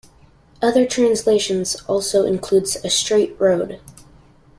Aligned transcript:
Other 0.63 0.87
translations 0.87 1.75
also 1.87 2.25
includes 2.25 2.75
"a 2.77 2.89
straight 2.89 3.39
road". 3.39 3.79